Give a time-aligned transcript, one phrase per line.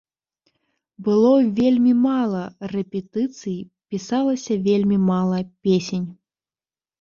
[1.07, 2.41] Было вельмі мала
[2.73, 3.59] рэпетыцый,
[3.93, 5.39] пісалася вельмі мала
[5.69, 6.09] песень.